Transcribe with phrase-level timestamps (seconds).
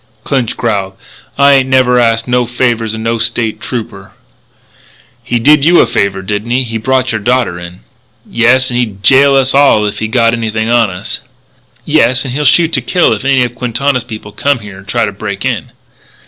[0.23, 0.93] Clinch growled:
[1.37, 4.13] "I ain't never asked no favours of no State Trooper"
[5.23, 6.63] "He did you a favour, didn't he?
[6.63, 7.81] He brought your daughter in."
[8.27, 11.21] "Yes, 'n' he'd jail us all if he got anything on us."
[11.85, 15.05] "Yes; and he'll shoot to kill if any of Quintana's people come here and try
[15.05, 15.71] to break in."